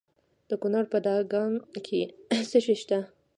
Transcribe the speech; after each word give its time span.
د 0.49 0.51
کونړ 0.61 0.83
په 0.93 0.97
دانګام 1.05 1.53
کې 1.85 2.01
څه 2.49 2.57
شی 2.65 2.75
شته؟ 2.81 2.99